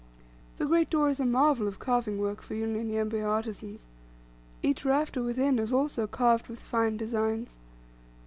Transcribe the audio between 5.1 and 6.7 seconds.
within is also carved with